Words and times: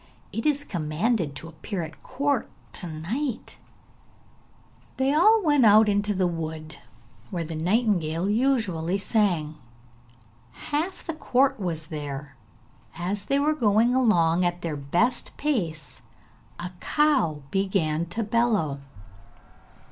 It 0.33 0.47
is 0.47 0.63
commanded 0.63 1.35
to 1.35 1.47
appear 1.47 1.83
at 1.83 2.01
court 2.01 2.49
to 2.73 2.87
night.' 2.87 3.59
Then 4.97 5.11
they 5.11 5.13
all 5.13 5.43
went 5.43 5.63
out 5.63 5.87
into 5.87 6.15
the 6.15 6.25
wood 6.25 6.75
where 7.29 7.43
the 7.43 7.53
nightingale 7.53 8.27
usually 8.27 8.97
sang. 8.97 9.57
Half 10.71 11.03
the 11.05 11.13
court 11.13 11.59
was 11.59 11.85
there. 11.93 12.35
As 12.97 13.25
they 13.25 13.37
were 13.37 13.53
going 13.53 13.93
along 13.93 14.43
at 14.43 14.63
their 14.63 14.75
best 14.75 15.37
pace 15.37 16.01
a 16.57 16.71
cow 16.81 17.43
began 17.51 18.07
to 18.07 18.23
bellow. 18.23 18.79